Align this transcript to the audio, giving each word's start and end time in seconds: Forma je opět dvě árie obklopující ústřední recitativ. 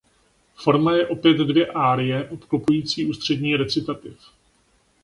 Forma 0.55 0.93
je 0.95 1.07
opět 1.07 1.37
dvě 1.37 1.67
árie 1.67 2.29
obklopující 2.29 3.05
ústřední 3.05 3.55
recitativ. 3.55 4.17